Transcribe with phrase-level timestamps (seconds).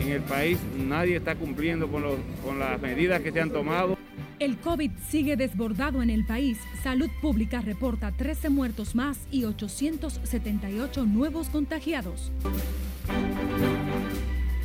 [0.00, 2.02] En el país nadie está cumpliendo con,
[2.44, 3.96] con las medidas que se han tomado.
[4.38, 6.58] El COVID sigue desbordado en el país.
[6.82, 12.32] Salud Pública reporta 13 muertos más y 878 nuevos contagiados.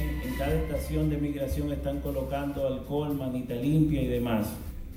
[0.02, 4.48] En cada estación de migración están colocando alcohol, manita limpia y demás.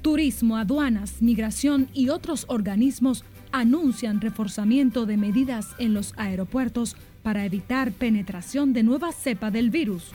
[0.00, 7.92] Turismo, aduanas, migración y otros organismos anuncian reforzamiento de medidas en los aeropuertos para evitar
[7.92, 10.12] penetración de nueva cepa del virus.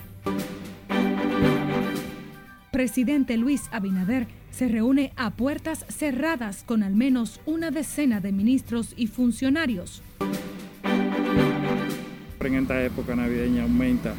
[2.71, 8.93] Presidente Luis Abinader se reúne a puertas cerradas con al menos una decena de ministros
[8.97, 10.01] y funcionarios.
[12.39, 14.13] En esta época navideña aumenta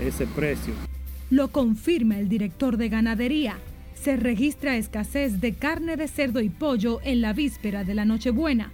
[0.00, 0.74] ese precio.
[1.28, 3.58] Lo confirma el director de ganadería.
[4.08, 8.72] Se registra escasez de carne de cerdo y pollo en la víspera de la Nochebuena.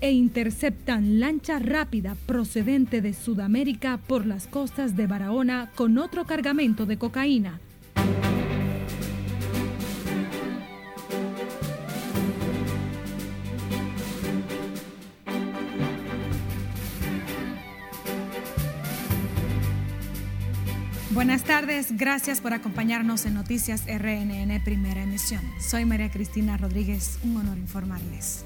[0.00, 6.84] E interceptan lancha rápida procedente de Sudamérica por las costas de Barahona con otro cargamento
[6.84, 7.60] de cocaína.
[21.18, 25.42] Buenas tardes, gracias por acompañarnos en Noticias RNN Primera Emisión.
[25.58, 28.44] Soy María Cristina Rodríguez, un honor informarles.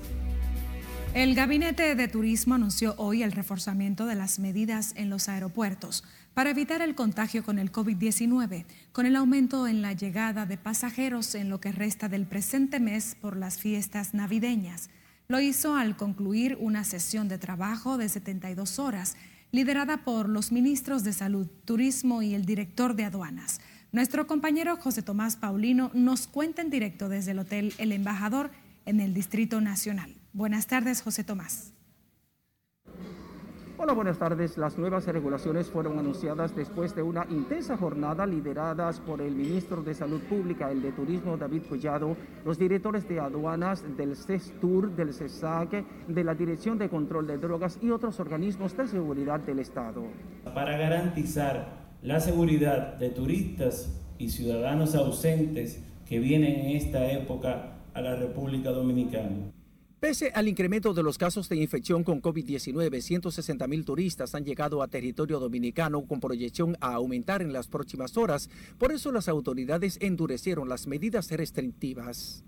[1.12, 6.48] El Gabinete de Turismo anunció hoy el reforzamiento de las medidas en los aeropuertos para
[6.48, 11.50] evitar el contagio con el COVID-19, con el aumento en la llegada de pasajeros en
[11.50, 14.88] lo que resta del presente mes por las fiestas navideñas.
[15.28, 19.16] Lo hizo al concluir una sesión de trabajo de 72 horas
[19.52, 23.60] liderada por los ministros de Salud, Turismo y el director de aduanas.
[23.92, 28.50] Nuestro compañero José Tomás Paulino nos cuenta en directo desde el Hotel El Embajador
[28.86, 30.14] en el Distrito Nacional.
[30.32, 31.74] Buenas tardes, José Tomás.
[33.82, 34.56] Hola, buenas tardes.
[34.58, 39.92] Las nuevas regulaciones fueron anunciadas después de una intensa jornada lideradas por el ministro de
[39.92, 45.84] Salud Pública, el de Turismo David Collado, los directores de aduanas del CESTUR, del CESAC,
[46.06, 50.04] de la Dirección de Control de Drogas y otros organismos de seguridad del Estado.
[50.44, 58.00] Para garantizar la seguridad de turistas y ciudadanos ausentes que vienen en esta época a
[58.00, 59.50] la República Dominicana.
[60.02, 64.82] Pese al incremento de los casos de infección con COVID-19, 160 mil turistas han llegado
[64.82, 68.50] a territorio dominicano con proyección a aumentar en las próximas horas.
[68.78, 72.42] Por eso las autoridades endurecieron las medidas restrictivas.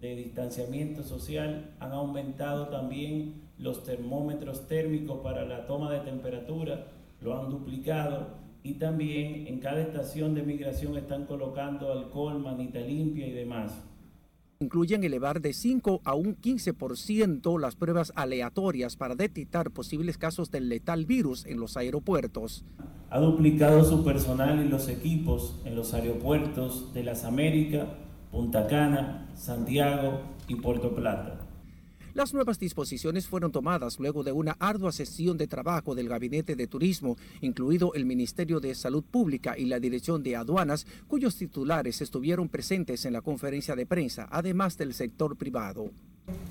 [0.00, 6.92] De distanciamiento social han aumentado también los termómetros térmicos para la toma de temperatura,
[7.22, 13.26] lo han duplicado y también en cada estación de migración están colocando alcohol, manita limpia
[13.26, 13.72] y demás
[14.62, 20.68] incluyen elevar de 5 a un 15% las pruebas aleatorias para detectar posibles casos del
[20.68, 22.62] letal virus en los aeropuertos.
[23.08, 27.88] Ha duplicado su personal y los equipos en los aeropuertos de las Américas,
[28.30, 31.39] Punta Cana, Santiago y Puerto Plata.
[32.12, 36.66] Las nuevas disposiciones fueron tomadas luego de una ardua sesión de trabajo del Gabinete de
[36.66, 42.48] Turismo, incluido el Ministerio de Salud Pública y la Dirección de Aduanas, cuyos titulares estuvieron
[42.48, 45.90] presentes en la conferencia de prensa, además del sector privado.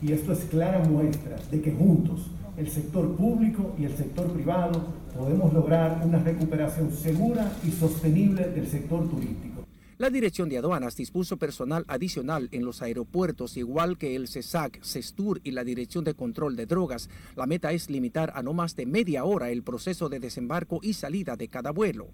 [0.01, 2.27] Y esto es clara muestra de que juntos,
[2.57, 8.67] el sector público y el sector privado, podemos lograr una recuperación segura y sostenible del
[8.67, 9.58] sector turístico.
[9.99, 15.41] La Dirección de Aduanas dispuso personal adicional en los aeropuertos, igual que el CESAC, CESTUR
[15.43, 17.09] y la Dirección de Control de Drogas.
[17.35, 20.93] La meta es limitar a no más de media hora el proceso de desembarco y
[20.93, 22.07] salida de cada vuelo.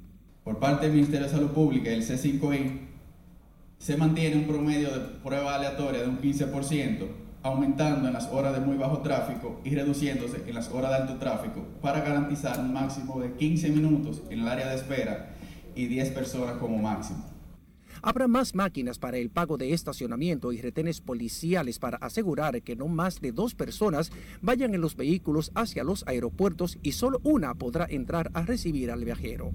[0.43, 2.87] Por parte del Ministerio de Salud Pública el C5I,
[3.77, 7.07] se mantiene un promedio de prueba aleatoria de un 15%,
[7.43, 11.17] aumentando en las horas de muy bajo tráfico y reduciéndose en las horas de alto
[11.17, 15.35] tráfico para garantizar un máximo de 15 minutos en el área de espera
[15.75, 17.34] y 10 personas como máximo.
[18.07, 22.87] Habrá más máquinas para el pago de estacionamiento y retenes policiales para asegurar que no
[22.87, 24.11] más de dos personas
[24.43, 29.03] vayan en los vehículos hacia los aeropuertos y solo una podrá entrar a recibir al
[29.03, 29.53] viajero.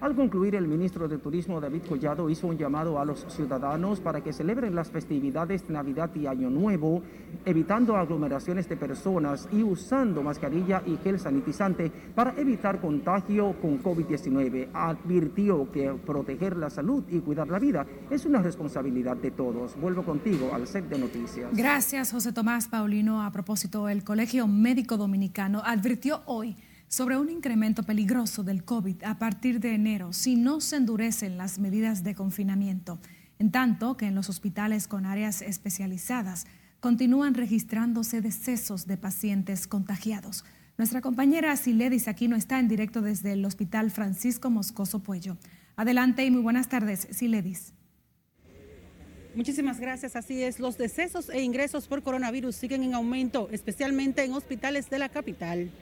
[0.00, 4.22] Al concluir, el ministro de Turismo David Collado hizo un llamado a los ciudadanos para
[4.22, 7.02] que celebren las festividades de Navidad y Año Nuevo,
[7.44, 14.68] evitando aglomeraciones de personas y usando mascarilla y gel sanitizante para evitar contagio con COVID-19.
[14.74, 19.78] Advirtió que proteger la salud y cuidar la vida es una responsabilidad de todos.
[19.80, 21.50] Vuelvo contigo al set de noticias.
[21.52, 23.22] Gracias, José Tomás Paulino.
[23.22, 26.56] A propósito, el Colegio Médico Dominicano advirtió hoy
[26.94, 31.58] sobre un incremento peligroso del COVID a partir de enero si no se endurecen las
[31.58, 33.00] medidas de confinamiento,
[33.40, 36.46] en tanto que en los hospitales con áreas especializadas
[36.78, 40.44] continúan registrándose decesos de pacientes contagiados.
[40.78, 45.36] Nuestra compañera Siledis Aquino está en directo desde el Hospital Francisco Moscoso Puello.
[45.74, 47.72] Adelante y muy buenas tardes, Siledis.
[49.34, 50.14] Muchísimas gracias.
[50.14, 55.00] Así es, los decesos e ingresos por coronavirus siguen en aumento, especialmente en hospitales de
[55.00, 55.72] la capital.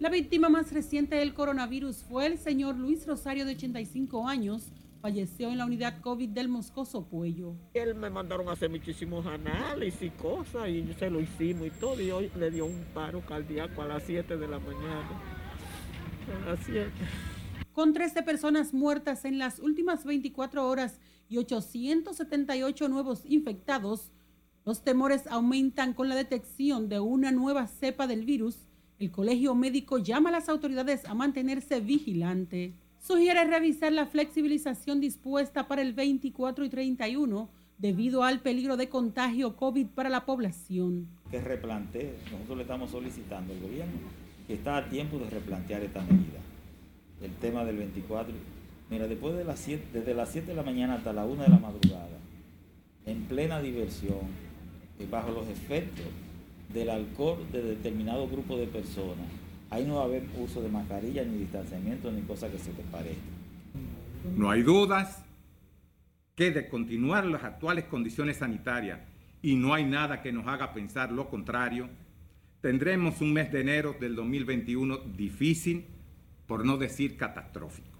[0.00, 5.50] La víctima más reciente del coronavirus fue el señor Luis Rosario de 85 años, falleció
[5.50, 7.54] en la unidad COVID del Moscoso Puello.
[7.72, 12.00] Él me mandaron a hacer muchísimos análisis y cosas y se lo hicimos y todo
[12.00, 15.20] y hoy le dio un paro cardíaco a las 7 de la mañana.
[16.44, 16.90] A las 7.
[17.72, 20.98] Con 13 personas muertas en las últimas 24 horas
[21.28, 24.10] y 878 nuevos infectados,
[24.64, 28.68] los temores aumentan con la detección de una nueva cepa del virus.
[28.98, 35.66] El colegio médico llama a las autoridades a mantenerse vigilante sugiere revisar la flexibilización dispuesta
[35.66, 41.08] para el 24 y 31 debido al peligro de contagio COVID para la población.
[41.30, 43.92] Que replantee, nosotros le estamos solicitando al gobierno
[44.46, 46.38] que está a tiempo de replantear esta medida.
[47.20, 48.32] El tema del 24,
[48.88, 51.48] mira, después de las 7, desde las 7 de la mañana hasta la 1 de
[51.48, 52.18] la madrugada,
[53.04, 54.20] en plena diversión,
[55.10, 56.06] bajo los efectos
[56.72, 59.26] del alcohol de determinado grupo de personas,
[59.70, 62.82] ahí no va a haber uso de mascarilla, ni distanciamiento, ni cosa que se te
[62.84, 63.20] parezca.
[64.36, 65.24] No hay dudas
[66.34, 69.00] que de continuar las actuales condiciones sanitarias
[69.42, 71.88] y no hay nada que nos haga pensar lo contrario,
[72.60, 75.84] tendremos un mes de enero del 2021 difícil,
[76.46, 77.91] por no decir catastrófico.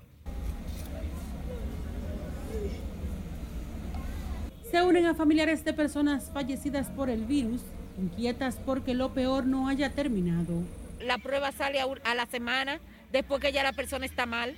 [4.72, 7.60] Se unen a familiares de personas fallecidas por el virus,
[7.96, 10.64] inquietas porque lo peor no haya terminado
[11.02, 12.80] la prueba sale a, la semana
[13.10, 14.54] después que ya la persona está mal.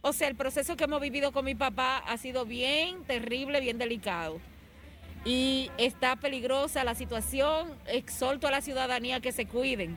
[0.00, 3.78] O sea, el proceso que hemos vivido con mi papá ha sido bien terrible, bien
[3.78, 4.38] delicado.
[5.24, 7.68] Y está peligrosa la situación.
[7.86, 9.96] Exhorto a la ciudadanía que se cuiden.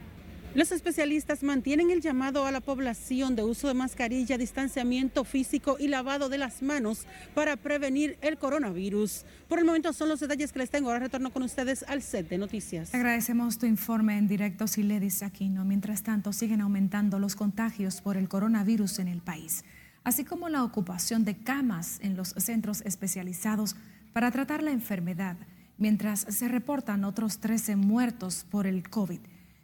[0.53, 5.87] Los especialistas mantienen el llamado a la población de uso de mascarilla, distanciamiento físico y
[5.87, 9.23] lavado de las manos para prevenir el coronavirus.
[9.47, 10.89] Por el momento son los detalles que les tengo.
[10.89, 12.93] Ahora retorno con ustedes al set de noticias.
[12.93, 15.63] Agradecemos tu informe en directo, Siledis Aquino.
[15.63, 19.63] Mientras tanto, siguen aumentando los contagios por el coronavirus en el país,
[20.03, 23.77] así como la ocupación de camas en los centros especializados
[24.11, 25.37] para tratar la enfermedad,
[25.77, 29.21] mientras se reportan otros 13 muertos por el COVID.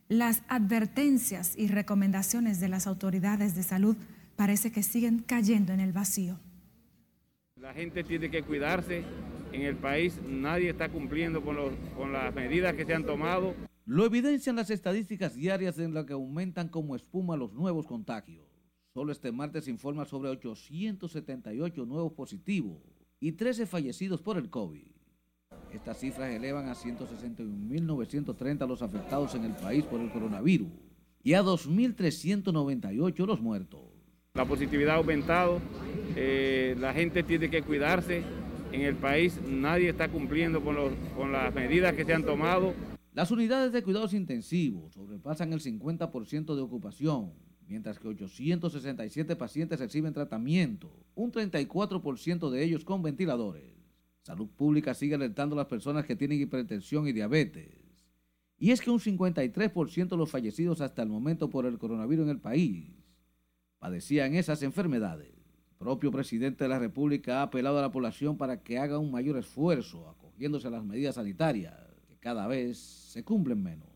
[0.09, 3.98] Las advertencias y recomendaciones de las autoridades de salud
[4.38, 6.39] parece que siguen cayendo en el vacío.
[7.57, 9.04] La gente tiene que cuidarse.
[9.51, 11.57] En el país nadie está cumpliendo con,
[11.98, 13.54] con las medidas que se han tomado.
[13.86, 18.48] Lo evidencian las estadísticas diarias en las que aumentan como espuma los nuevos contagios.
[18.94, 22.81] Solo este martes informa sobre 878 nuevos positivos
[23.19, 24.96] y 13 fallecidos por el COVID.
[25.73, 30.69] Estas cifras elevan a 161.930 los afectados en el país por el coronavirus
[31.23, 33.81] y a 2.398 los muertos.
[34.33, 35.59] La positividad ha aumentado,
[36.15, 38.23] eh, la gente tiene que cuidarse.
[38.71, 40.75] En el país nadie está cumpliendo con,
[41.15, 42.73] con las medidas que se han tomado.
[43.13, 47.33] Las unidades de cuidados intensivos sobrepasan el 50% de ocupación,
[47.67, 53.76] mientras que 867 pacientes reciben tratamiento, un 34% de ellos con ventiladores.
[54.27, 57.69] Salud Pública sigue alertando a las personas que tienen hipertensión y diabetes.
[58.60, 62.31] Y es que un 53% de los fallecidos hasta el momento por el coronavirus en
[62.31, 62.91] el país
[63.79, 65.29] padecían esas enfermedades.
[65.29, 69.12] El propio presidente de la República ha apelado a la población para que haga un
[69.12, 71.74] mayor esfuerzo acogiéndose a las medidas sanitarias,
[72.10, 73.88] que cada vez se cumplen menos.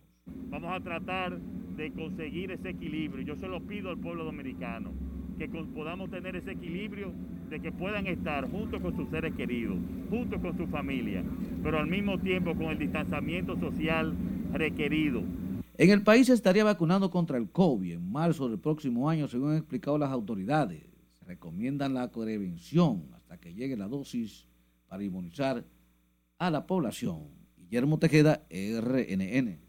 [0.50, 3.25] Vamos a tratar de conseguir ese equilibrio.
[3.25, 4.93] Yo se lo pido al pueblo dominicano
[5.38, 7.11] que podamos tener ese equilibrio
[7.51, 9.77] de que puedan estar junto con sus seres queridos,
[10.10, 11.22] junto con su familia,
[11.62, 14.15] pero al mismo tiempo con el distanciamiento social
[14.53, 15.22] requerido.
[15.77, 19.51] En el país se estaría vacunando contra el COVID en marzo del próximo año, según
[19.51, 20.81] han explicado las autoridades.
[21.20, 24.48] Se recomiendan la prevención hasta que llegue la dosis
[24.88, 25.65] para inmunizar
[26.38, 27.27] a la población.
[27.58, 29.60] Guillermo Tejeda, RNN.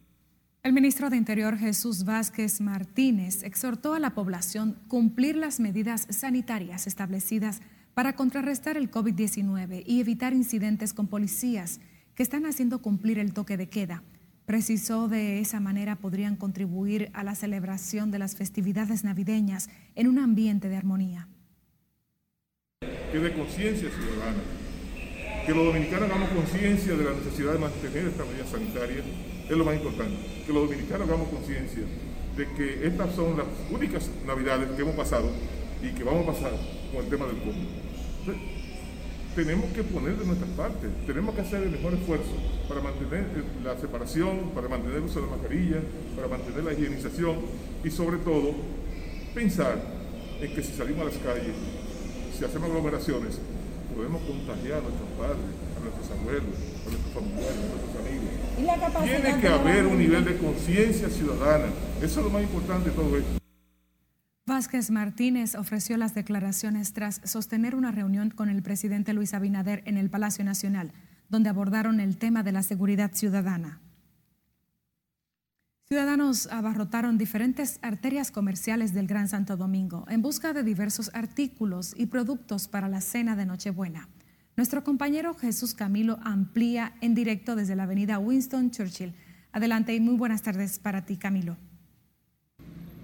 [0.62, 6.86] El ministro de Interior Jesús Vázquez Martínez exhortó a la población cumplir las medidas sanitarias
[6.86, 7.60] establecidas
[7.94, 11.80] para contrarrestar el COVID-19 y evitar incidentes con policías
[12.14, 14.02] que están haciendo cumplir el toque de queda.
[14.46, 20.18] Precisó de esa manera podrían contribuir a la celebración de las festividades navideñas en un
[20.18, 21.28] ambiente de armonía.
[22.80, 24.42] Que de conciencia ciudadana,
[25.46, 29.02] que los dominicanos hagamos conciencia de la necesidad de mantener esta medida sanitaria
[29.48, 31.82] es lo más importante, que los dominicanos hagamos conciencia
[32.36, 35.30] de que estas son las únicas navidades que hemos pasado
[35.82, 36.52] y que vamos a pasar
[36.92, 37.81] con el tema del COVID.
[39.34, 42.32] Tenemos que poner de nuestra parte, tenemos que hacer el mejor esfuerzo
[42.68, 43.24] para mantener
[43.64, 45.80] la separación, para mantener el uso de la mascarilla,
[46.14, 47.36] para mantener la higienización
[47.82, 48.52] y sobre todo
[49.34, 49.80] pensar
[50.40, 51.54] en que si salimos a las calles,
[52.36, 53.38] si hacemos aglomeraciones,
[53.94, 58.32] podemos contagiar a nuestros padres, a nuestros abuelos, a nuestros familiares, a nuestros amigos.
[59.04, 61.66] Tiene que haber un nivel de conciencia ciudadana.
[62.02, 63.41] Eso es lo más importante de todo esto.
[64.44, 69.96] Vázquez Martínez ofreció las declaraciones tras sostener una reunión con el presidente Luis Abinader en
[69.96, 70.92] el Palacio Nacional,
[71.28, 73.80] donde abordaron el tema de la seguridad ciudadana.
[75.84, 82.06] Ciudadanos abarrotaron diferentes arterias comerciales del Gran Santo Domingo en busca de diversos artículos y
[82.06, 84.08] productos para la cena de Nochebuena.
[84.56, 89.14] Nuestro compañero Jesús Camilo amplía en directo desde la avenida Winston Churchill.
[89.52, 91.56] Adelante y muy buenas tardes para ti, Camilo.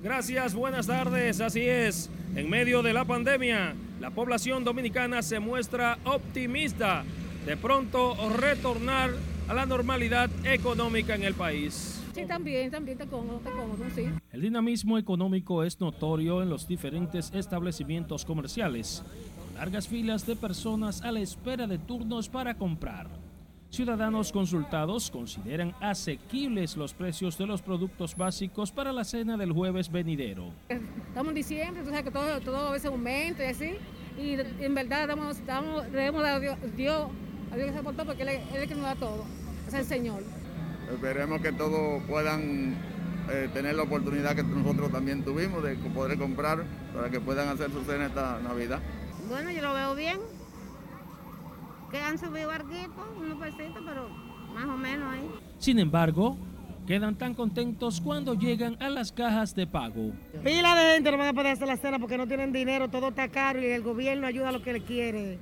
[0.03, 1.41] Gracias, buenas tardes.
[1.41, 7.03] Así es, en medio de la pandemia, la población dominicana se muestra optimista
[7.45, 9.11] de pronto retornar
[9.49, 12.01] a la normalidad económica en el país.
[12.15, 14.05] Sí, también, también te cómodo, te cómodo, sí.
[14.31, 19.03] El dinamismo económico es notorio en los diferentes establecimientos comerciales,
[19.37, 23.09] con largas filas de personas a la espera de turnos para comprar.
[23.71, 29.93] Ciudadanos consultados consideran asequibles los precios de los productos básicos para la cena del jueves
[29.93, 30.53] venidero.
[30.71, 33.75] Estamos en diciembre, tú sabes que todo, todo a veces aumenta y así,
[34.19, 37.09] y en verdad damos, damos, debemos a Dios, Dios,
[37.53, 39.25] a Dios que se portó porque él, es el que nos da todo,
[39.67, 40.23] es el Señor.
[40.91, 42.75] Esperemos que todos puedan
[43.31, 47.71] eh, tener la oportunidad que nosotros también tuvimos de poder comprar para que puedan hacer
[47.71, 48.81] su cena esta Navidad.
[49.29, 50.19] Bueno, yo lo veo bien,
[51.91, 54.09] que han subido unos pesitos, pero
[54.55, 55.31] más o menos ahí.
[55.59, 56.37] Sin embargo,
[56.87, 60.13] quedan tan contentos cuando llegan a las cajas de pago.
[60.45, 63.09] Pila de gente no van a poder hacer la cena porque no tienen dinero, todo
[63.09, 65.39] está caro y el gobierno ayuda a lo que le quiere.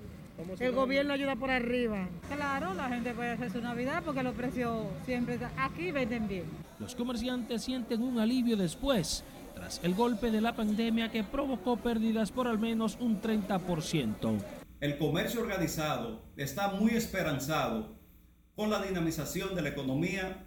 [0.61, 2.09] El gobierno ayuda por arriba.
[2.35, 6.45] Claro, la gente puede hacer su Navidad porque los precios siempre aquí venden bien.
[6.79, 9.25] Los comerciantes sienten un alivio después,
[9.55, 14.99] tras el golpe de la pandemia que provocó pérdidas por al menos un 30% el
[14.99, 17.97] comercio organizado está muy esperanzado
[18.55, 20.47] con la dinamización de la economía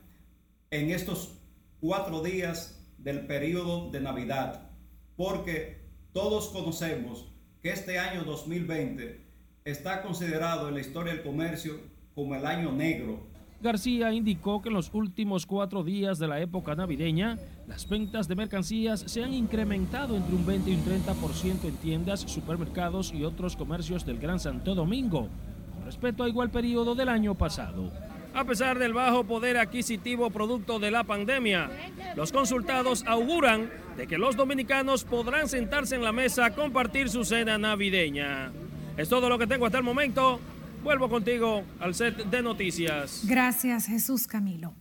[0.70, 1.40] en estos
[1.80, 4.70] cuatro días del periodo de Navidad,
[5.16, 5.82] porque
[6.14, 7.32] todos conocemos
[7.62, 9.26] que este año 2020
[9.66, 11.80] está considerado en la historia del comercio
[12.14, 13.28] como el año negro
[13.62, 17.38] García indicó que en los últimos cuatro días de la época navideña,
[17.68, 22.22] las ventas de mercancías se han incrementado entre un 20 y un 30% en tiendas,
[22.22, 25.28] supermercados y otros comercios del Gran Santo Domingo,
[25.76, 27.92] con respecto a igual periodo del año pasado.
[28.34, 31.70] A pesar del bajo poder adquisitivo producto de la pandemia,
[32.16, 37.26] los consultados auguran de que los dominicanos podrán sentarse en la mesa a compartir su
[37.26, 38.52] cena navideña.
[38.96, 40.40] Es todo lo que tengo hasta el momento.
[40.84, 43.24] Vuelvo contigo al set de noticias.
[43.26, 44.74] Gracias, Jesús Camilo.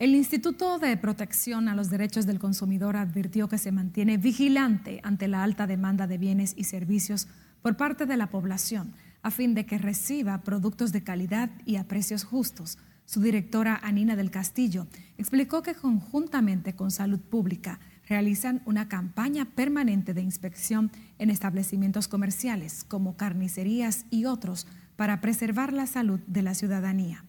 [0.00, 5.28] El Instituto de Protección a los Derechos del Consumidor advirtió que se mantiene vigilante ante
[5.28, 7.28] la alta demanda de bienes y servicios
[7.62, 11.84] por parte de la población a fin de que reciba productos de calidad y a
[11.84, 12.76] precios justos.
[13.06, 20.12] Su directora Anina del Castillo explicó que conjuntamente con Salud Pública realizan una campaña permanente
[20.12, 26.54] de inspección en establecimientos comerciales como carnicerías y otros para preservar la salud de la
[26.54, 27.24] ciudadanía.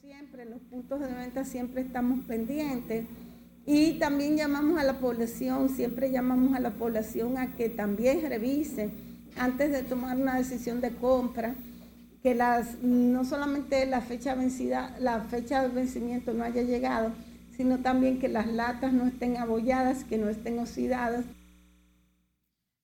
[0.00, 3.06] Siempre en los puntos de venta siempre estamos pendientes
[3.64, 8.90] y también llamamos a la población, siempre llamamos a la población a que también revise
[9.36, 11.54] antes de tomar una decisión de compra
[12.22, 17.12] que las no solamente la fecha vencida, la fecha de vencimiento no haya llegado,
[17.56, 21.24] sino también que las latas no estén abolladas, que no estén oxidadas.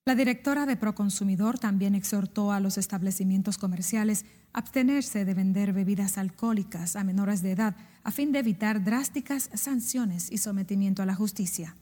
[0.05, 6.17] La directora de Proconsumidor también exhortó a los establecimientos comerciales a abstenerse de vender bebidas
[6.17, 11.15] alcohólicas a menores de edad a fin de evitar drásticas sanciones y sometimiento a la
[11.15, 11.77] justicia.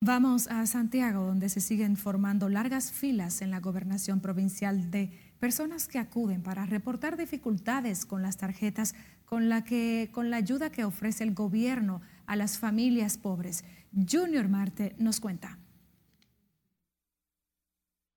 [0.00, 5.88] Vamos a Santiago, donde se siguen formando largas filas en la gobernación provincial de personas
[5.88, 8.94] que acuden para reportar dificultades con las tarjetas
[9.26, 13.64] con la, que, con la ayuda que ofrece el gobierno a las familias pobres.
[13.92, 15.58] Junior Marte nos cuenta.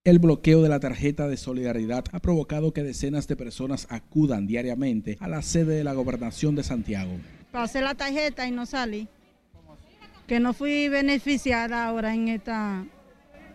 [0.08, 5.18] El bloqueo de la tarjeta de solidaridad ha provocado que decenas de personas acudan diariamente
[5.20, 7.12] a la sede de la gobernación de Santiago.
[7.52, 9.06] Pasé la tarjeta y no salí.
[10.26, 12.86] Que no fui beneficiada ahora en esta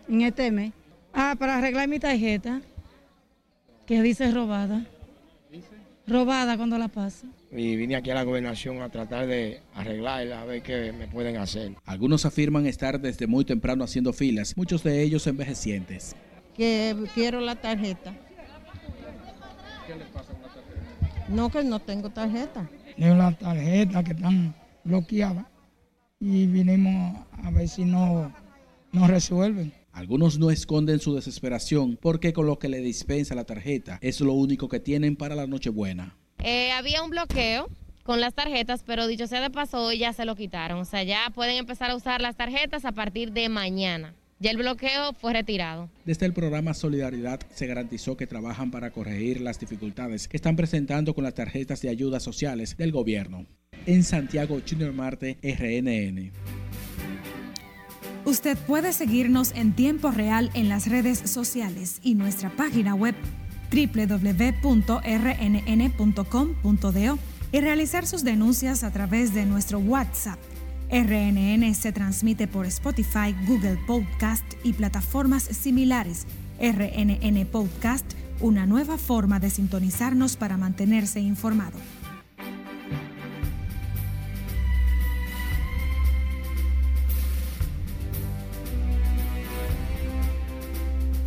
[0.08, 0.74] en este mes.
[1.12, 2.62] Ah, para arreglar mi tarjeta,
[3.88, 4.86] que dice robada.
[6.06, 7.26] Robada cuando la paso.
[7.52, 11.38] Y vine aquí a la gobernación a tratar de arreglarla, a ver qué me pueden
[11.38, 11.72] hacer.
[11.84, 16.16] Algunos afirman estar desde muy temprano haciendo filas, muchos de ellos envejecientes
[16.56, 18.14] que quiero la tarjeta.
[19.88, 21.26] ¿Qué le pasa con la tarjeta?
[21.30, 22.70] No, que no tengo tarjeta.
[22.98, 25.46] Tengo la tarjeta que están bloqueadas
[26.20, 28.34] y vinimos a ver si no,
[28.92, 29.74] no resuelven.
[29.92, 34.34] Algunos no esconden su desesperación porque con lo que le dispensa la tarjeta es lo
[34.34, 36.16] único que tienen para la Nochebuena.
[36.40, 37.70] Eh, había un bloqueo
[38.04, 40.80] con las tarjetas, pero dicho sea de paso, hoy ya se lo quitaron.
[40.80, 44.16] O sea, ya pueden empezar a usar las tarjetas a partir de mañana.
[44.44, 45.90] Ya el bloqueo fue retirado.
[46.04, 51.16] Desde el programa Solidaridad se garantizó que trabajan para corregir las dificultades que están presentando
[51.16, 53.46] con las tarjetas de ayudas sociales del gobierno.
[53.86, 56.34] En Santiago, Junior Marte, RNN.
[58.26, 63.16] Usted puede seguirnos en tiempo real en las redes sociales y nuestra página web
[63.72, 64.60] www.rnn.com.do
[67.54, 70.38] y realizar sus denuncias a través de nuestro WhatsApp.
[70.90, 76.28] RNN se transmite por Spotify, Google Podcast y plataformas similares.
[76.60, 78.06] RNN Podcast,
[78.40, 81.80] una nueva forma de sintonizarnos para mantenerse informado.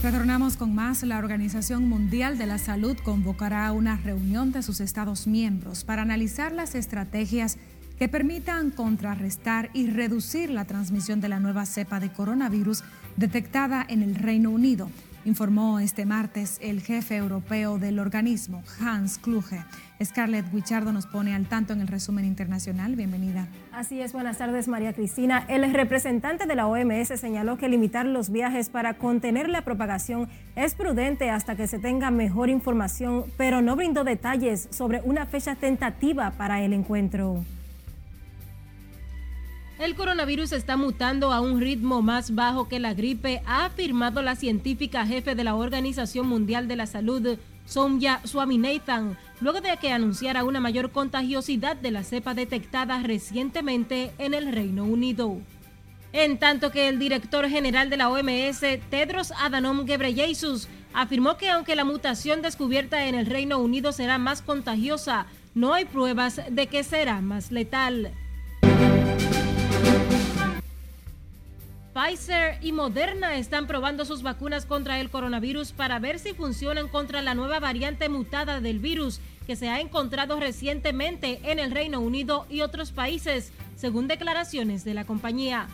[0.07, 1.03] Retornamos con más.
[1.03, 6.53] La Organización Mundial de la Salud convocará una reunión de sus Estados miembros para analizar
[6.53, 7.59] las estrategias
[7.99, 12.85] que permitan contrarrestar y reducir la transmisión de la nueva cepa de coronavirus
[13.17, 14.89] detectada en el Reino Unido
[15.27, 19.65] informó este martes el jefe europeo del organismo, Hans Kluge.
[20.03, 22.95] Scarlett Guichardo nos pone al tanto en el resumen internacional.
[22.95, 23.49] Bienvenida.
[23.73, 25.45] Así es, buenas tardes María Cristina.
[25.49, 30.75] El representante de la OMS señaló que limitar los viajes para contener la propagación es
[30.75, 36.31] prudente hasta que se tenga mejor información, pero no brindó detalles sobre una fecha tentativa
[36.33, 37.45] para el encuentro.
[39.79, 44.35] El coronavirus está mutando a un ritmo más bajo que la gripe, ha afirmado la
[44.35, 50.45] científica jefe de la Organización Mundial de la Salud, Soumya Swaminathan, luego de que anunciara
[50.45, 55.37] una mayor contagiosidad de la cepa detectada recientemente en el Reino Unido.
[56.15, 61.77] En tanto que el director general de la OMS, Tedros Adhanom Ghebreyesus, afirmó que aunque
[61.77, 66.83] la mutación descubierta en el Reino Unido será más contagiosa, no hay pruebas de que
[66.83, 68.15] será más letal.
[71.97, 77.23] Pfizer y Moderna están probando sus vacunas contra el coronavirus para ver si funcionan contra
[77.23, 82.47] la nueva variante mutada del virus que se ha encontrado recientemente en el Reino Unido
[82.51, 85.69] y otros países, según declaraciones de la compañía.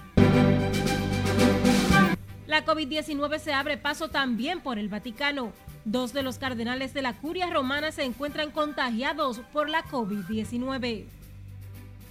[2.47, 5.53] La COVID-19 se abre paso también por el Vaticano.
[5.85, 11.07] Dos de los cardenales de la curia romana se encuentran contagiados por la COVID-19.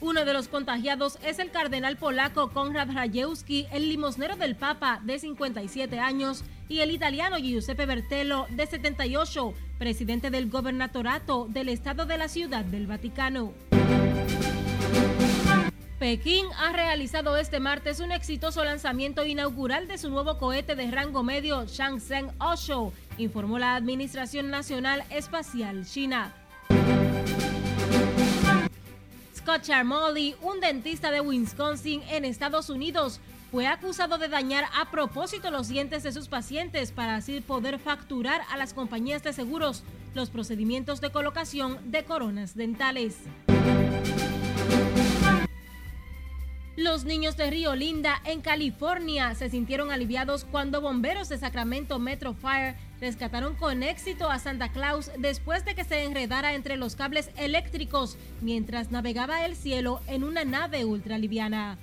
[0.02, 5.20] Uno de los contagiados es el cardenal polaco Konrad Rajewski, el limosnero del Papa de
[5.20, 12.18] 57 años, y el italiano Giuseppe Bertello de 78, presidente del gobernatorato del Estado de
[12.18, 13.54] la Ciudad del Vaticano.
[16.00, 21.22] Pekín ha realizado este martes un exitoso lanzamiento inaugural de su nuevo cohete de rango
[21.22, 26.34] medio Changzheng Osho, informó la Administración Nacional Espacial China.
[29.52, 29.68] Scott
[30.44, 33.20] un dentista de Wisconsin en Estados Unidos,
[33.52, 38.40] fue acusado de dañar a propósito los dientes de sus pacientes para así poder facturar
[38.50, 39.84] a las compañías de seguros
[40.14, 43.18] los procedimientos de colocación de coronas dentales.
[46.78, 52.34] Los niños de Río Linda, en California, se sintieron aliviados cuando bomberos de Sacramento Metro
[52.34, 57.32] Fire rescataron con éxito a Santa Claus después de que se enredara entre los cables
[57.36, 61.78] eléctricos mientras navegaba el cielo en una nave ultraliviana.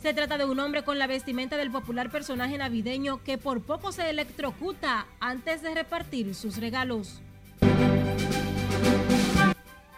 [0.00, 3.92] Se trata de un hombre con la vestimenta del popular personaje navideño que por poco
[3.92, 7.20] se electrocuta antes de repartir sus regalos.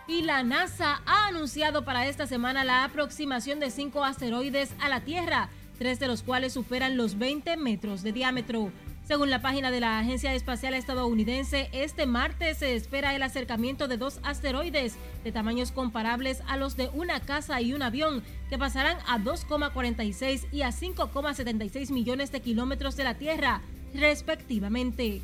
[0.07, 5.01] Y la NASA ha anunciado para esta semana la aproximación de cinco asteroides a la
[5.01, 8.71] Tierra, tres de los cuales superan los 20 metros de diámetro.
[9.07, 13.99] Según la página de la Agencia Espacial Estadounidense, este martes se espera el acercamiento de
[13.99, 18.97] dos asteroides de tamaños comparables a los de una casa y un avión, que pasarán
[19.07, 23.61] a 2,46 y a 5,76 millones de kilómetros de la Tierra,
[23.93, 25.21] respectivamente.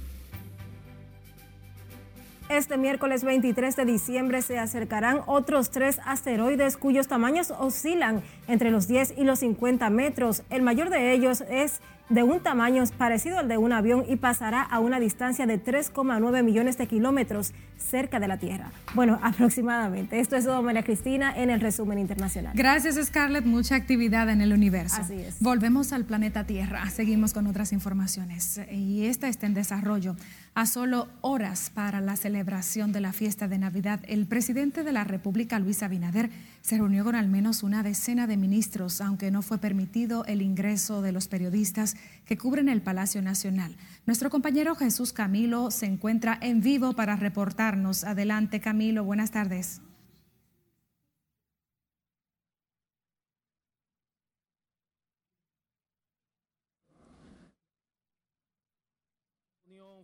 [2.51, 8.89] Este miércoles 23 de diciembre se acercarán otros tres asteroides cuyos tamaños oscilan entre los
[8.89, 10.43] 10 y los 50 metros.
[10.51, 14.63] El mayor de ellos es de un tamaño parecido al de un avión y pasará
[14.63, 18.71] a una distancia de 3,9 millones de kilómetros cerca de la Tierra.
[18.95, 20.21] Bueno, aproximadamente.
[20.21, 22.53] Esto es todo, María Cristina, en el resumen internacional.
[22.55, 23.45] Gracias, Scarlett.
[23.45, 25.01] Mucha actividad en el universo.
[25.01, 25.41] Así es.
[25.41, 26.89] Volvemos al planeta Tierra.
[26.91, 28.61] Seguimos con otras informaciones.
[28.71, 30.17] Y esta está en desarrollo.
[30.55, 35.05] A solo horas para la celebración de la fiesta de Navidad, el presidente de la
[35.05, 36.29] República, Luis Abinader,
[36.63, 41.03] se reunió con al menos una decena de ministros, aunque no fue permitido el ingreso
[41.03, 41.97] de los periodistas
[42.27, 43.77] que cubren el Palacio Nacional.
[44.07, 48.05] Nuestro compañero Jesús Camilo se encuentra en vivo para reportarnos.
[48.05, 49.05] Adelante, Camilo.
[49.05, 49.81] Buenas tardes.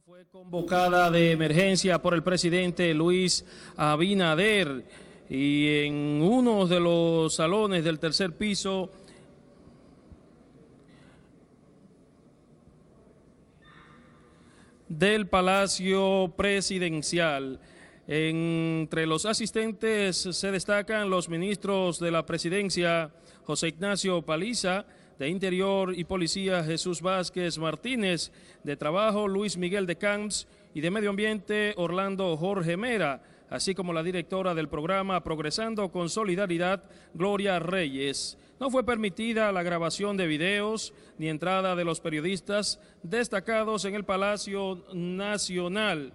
[0.04, 3.44] fue convocada de emergencia por el presidente Luis
[3.76, 4.84] Abinader
[5.28, 8.90] y en uno de los salones del tercer piso
[14.88, 17.60] del Palacio Presidencial.
[18.06, 23.10] Entre los asistentes se destacan los ministros de la presidencia
[23.44, 24.86] José Ignacio Paliza,
[25.18, 28.30] de Interior y Policía Jesús Vázquez Martínez,
[28.62, 33.92] de Trabajo Luis Miguel de Camps y de Medio Ambiente Orlando Jorge Mera, así como
[33.92, 38.38] la directora del programa Progresando con Solidaridad Gloria Reyes.
[38.58, 44.04] No fue permitida la grabación de videos ni entrada de los periodistas destacados en el
[44.04, 46.12] Palacio Nacional.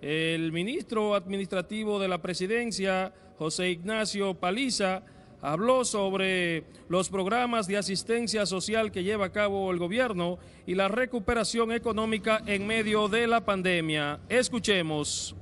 [0.00, 5.02] El ministro administrativo de la presidencia, José Ignacio Paliza,
[5.40, 10.88] habló sobre los programas de asistencia social que lleva a cabo el gobierno y la
[10.88, 14.20] recuperación económica en medio de la pandemia.
[14.28, 15.36] Escuchemos.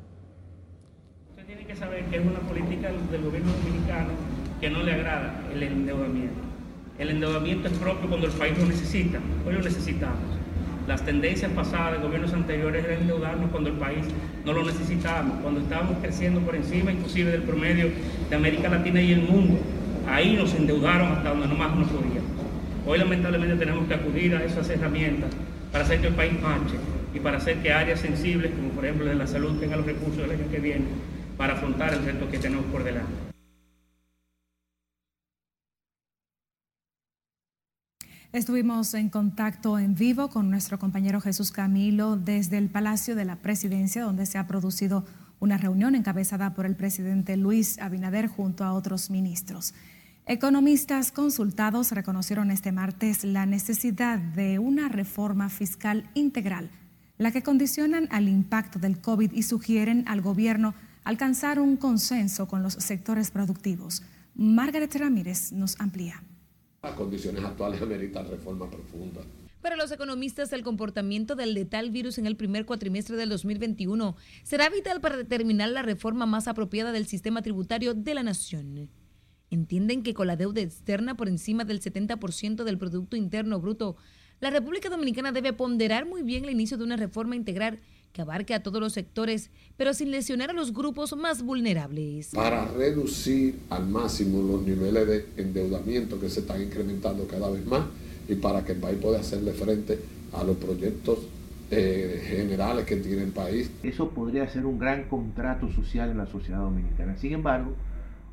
[1.79, 4.09] Saber que es una política del gobierno dominicano
[4.63, 6.41] que no le agrada el endeudamiento.
[6.99, 10.25] El endeudamiento es propio cuando el país lo necesita, hoy lo necesitamos.
[10.89, 14.07] Las tendencias pasadas de gobiernos anteriores eran endeudarnos cuando el país
[14.47, 17.91] no lo necesitábamos, cuando estábamos creciendo por encima inclusive del promedio
[18.31, 19.59] de América Latina y el mundo.
[20.09, 22.31] Ahí nos endeudaron hasta donde no más nos podíamos.
[22.87, 25.29] Hoy lamentablemente tenemos que acudir a esas herramientas
[25.73, 26.77] para hacer que el país marche
[27.13, 30.17] y para hacer que áreas sensibles, como por ejemplo de la salud, tengan los recursos
[30.17, 33.13] del año que viene para afrontar el reto que tenemos por delante.
[38.33, 43.37] Estuvimos en contacto en vivo con nuestro compañero Jesús Camilo desde el Palacio de la
[43.37, 45.07] Presidencia, donde se ha producido
[45.39, 49.75] una reunión encabezada por el presidente Luis Abinader junto a otros ministros.
[50.27, 56.69] Economistas consultados reconocieron este martes la necesidad de una reforma fiscal integral,
[57.17, 60.75] la que condicionan al impacto del COVID y sugieren al gobierno
[61.07, 64.03] alcanzar un consenso con los sectores productivos.
[64.35, 66.25] Margaret Ramírez nos amplía.
[66.83, 69.21] Las condiciones actuales ameritan reforma profunda.
[69.63, 74.69] Para los economistas, el comportamiento del letal virus en el primer cuatrimestre del 2021 será
[74.69, 78.91] vital para determinar la reforma más apropiada del sistema tributario de la nación.
[79.49, 83.97] Entienden que con la deuda externa por encima del 70% del Producto Interno Bruto,
[84.41, 87.79] la República Dominicana debe ponderar muy bien el inicio de una reforma integral
[88.17, 92.31] que abarque a todos los sectores, pero sin lesionar a los grupos más vulnerables.
[92.35, 97.85] Para reducir al máximo los niveles de endeudamiento que se están incrementando cada vez más
[98.27, 99.99] y para que el país pueda hacerle frente
[100.33, 101.19] a los proyectos
[101.71, 103.71] eh, generales que tiene el país.
[103.83, 107.19] Eso podría ser un gran contrato social en la sociedad dominicana.
[107.19, 107.75] Sin embargo,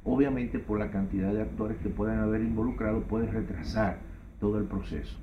[0.05, 3.97] obviamente por la cantidad de actores que puedan haber involucrado puede retrasar
[4.39, 5.17] todo el proceso.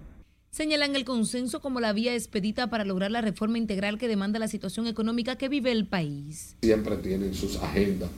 [0.50, 4.48] Señalan el consenso como la vía expedita para lograr la reforma integral que demanda la
[4.48, 6.56] situación económica que vive el país.
[6.62, 8.10] Siempre tienen sus agendas.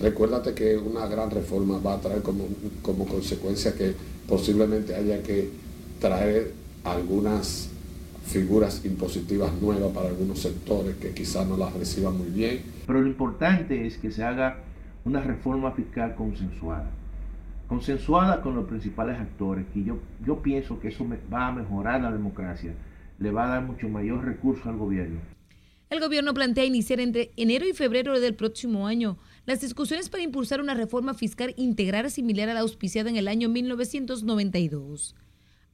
[0.00, 2.48] Recuérdate que una gran reforma va a traer como,
[2.80, 3.94] como consecuencia que
[4.26, 5.50] posiblemente haya que
[6.00, 6.52] traer
[6.84, 7.68] algunas
[8.26, 12.62] figuras impositivas nuevas para algunos sectores que quizás no las reciban muy bien.
[12.86, 14.56] Pero lo importante es que se haga
[15.04, 16.90] una reforma fiscal consensuada
[17.68, 22.12] consensuada con los principales actores, que yo, yo pienso que eso va a mejorar la
[22.12, 22.74] democracia,
[23.18, 25.20] le va a dar mucho mayor recurso al gobierno.
[25.90, 30.60] El gobierno plantea iniciar entre enero y febrero del próximo año las discusiones para impulsar
[30.60, 35.14] una reforma fiscal integral similar a la auspiciada en el año 1992.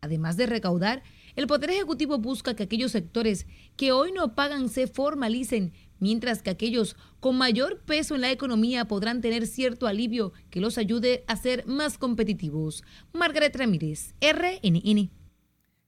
[0.01, 1.03] Además de recaudar,
[1.37, 6.51] el Poder Ejecutivo busca que aquellos sectores que hoy no pagan se formalicen mientras que
[6.51, 11.37] aquellos con mayor peso en la economía podrán tener cierto alivio que los ayude a
[11.37, 12.83] ser más competitivos.
[13.13, 15.11] Margaret Ramírez, RNN.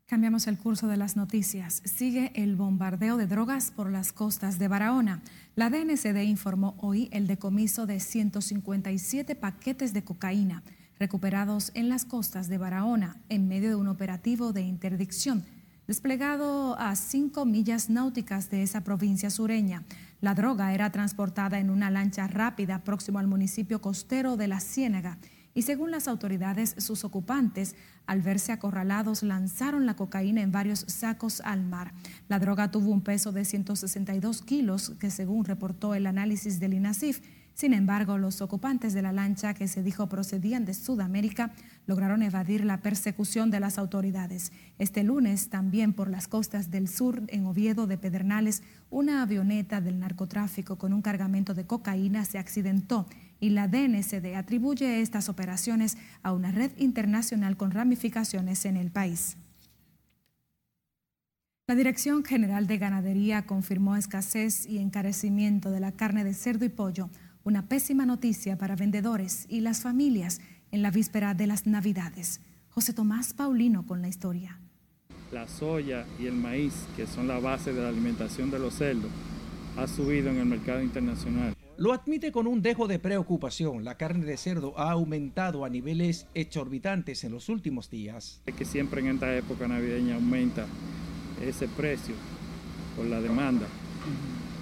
[0.07, 1.83] Cambiamos el curso de las noticias.
[1.85, 5.23] Sigue el bombardeo de drogas por las costas de Barahona.
[5.55, 10.63] La DNCD informó hoy el decomiso de 157 paquetes de cocaína
[10.99, 15.45] recuperados en las costas de Barahona en medio de un operativo de interdicción
[15.93, 19.83] desplegado a cinco millas náuticas de esa provincia sureña.
[20.23, 25.19] La droga era transportada en una lancha rápida próximo al municipio costero de La Ciénaga
[25.53, 27.77] y según las autoridades, sus ocupantes,
[28.07, 31.93] al verse acorralados, lanzaron la cocaína en varios sacos al mar.
[32.27, 37.21] La droga tuvo un peso de 162 kilos, que según reportó el análisis del INASIF,
[37.55, 41.53] sin embargo, los ocupantes de la lancha que se dijo procedían de Sudamérica
[41.87, 44.53] lograron evadir la persecución de las autoridades.
[44.79, 49.99] Este lunes, también por las costas del sur, en Oviedo de Pedernales, una avioneta del
[49.99, 53.07] narcotráfico con un cargamento de cocaína se accidentó
[53.41, 59.37] y la DNCD atribuye estas operaciones a una red internacional con ramificaciones en el país.
[61.69, 66.69] La Dirección General de Ganadería confirmó escasez y encarecimiento de la carne de cerdo y
[66.69, 67.09] pollo,
[67.45, 70.41] una pésima noticia para vendedores y las familias
[70.73, 72.41] en la víspera de las Navidades.
[72.71, 74.59] José Tomás Paulino con la historia.
[75.31, 79.11] La soya y el maíz, que son la base de la alimentación de los cerdos,
[79.77, 81.55] ha subido en el mercado internacional.
[81.77, 83.85] Lo admite con un dejo de preocupación.
[83.85, 88.41] La carne de cerdo ha aumentado a niveles exorbitantes en los últimos días.
[88.47, 90.67] Es que siempre en esta época navideña aumenta
[91.43, 92.15] ese precio
[92.97, 93.67] por la demanda.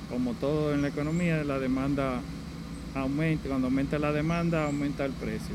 [0.09, 2.20] Como todo en la economía, la demanda
[2.94, 3.49] aumenta.
[3.49, 5.55] Cuando aumenta la demanda, aumenta el precio.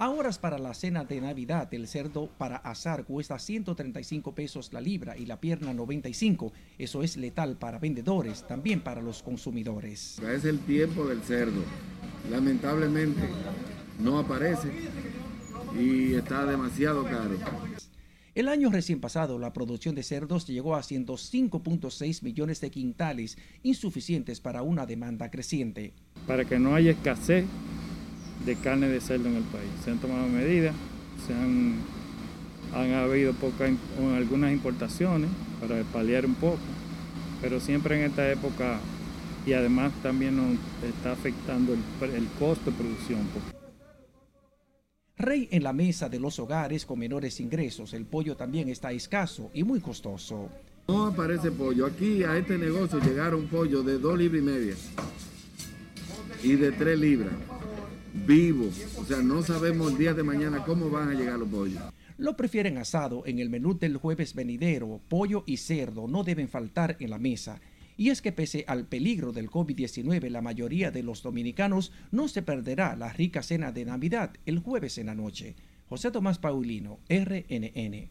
[0.00, 5.14] Ahora para la cena de Navidad, el cerdo para asar cuesta 135 pesos la libra
[5.14, 6.54] y la pierna 95.
[6.78, 10.18] Eso es letal para vendedores, también para los consumidores.
[10.20, 11.62] Es el tiempo del cerdo.
[12.30, 13.20] Lamentablemente
[13.98, 14.70] no aparece
[15.78, 17.36] y está demasiado caro.
[18.34, 24.40] El año recién pasado, la producción de cerdos llegó a 105.6 millones de quintales, insuficientes
[24.40, 25.92] para una demanda creciente.
[26.26, 27.44] Para que no haya escasez
[28.44, 29.70] de carne de cerdo en el país.
[29.84, 30.74] Se han tomado medidas,
[31.26, 31.76] se han,
[32.74, 33.70] han habido pocas,
[34.16, 36.58] algunas importaciones para paliar un poco,
[37.40, 38.78] pero siempre en esta época
[39.46, 43.20] y además también nos está afectando el, el costo de producción.
[45.16, 49.50] Rey en la mesa de los hogares con menores ingresos, el pollo también está escaso
[49.52, 50.48] y muy costoso.
[50.88, 51.86] No aparece pollo.
[51.86, 54.74] Aquí a este negocio llegaron pollo de 2 libras y media
[56.42, 57.32] y de 3 libras
[58.12, 58.70] vivo.
[58.96, 61.82] O sea, no sabemos el día de mañana cómo van a llegar los pollos.
[62.18, 65.00] Lo prefieren asado en el menú del jueves venidero.
[65.08, 67.60] Pollo y cerdo no deben faltar en la mesa.
[67.96, 72.42] Y es que pese al peligro del COVID-19, la mayoría de los dominicanos no se
[72.42, 75.54] perderá la rica cena de Navidad el jueves en la noche.
[75.88, 78.10] José Tomás Paulino, RNN.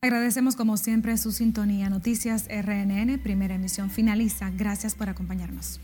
[0.00, 1.88] Agradecemos como siempre su sintonía.
[1.88, 4.50] Noticias RNN, primera emisión finaliza.
[4.50, 5.80] Gracias por acompañarnos.